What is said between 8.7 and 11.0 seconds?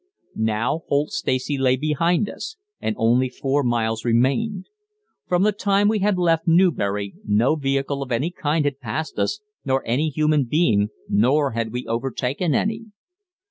passed us, nor any human being,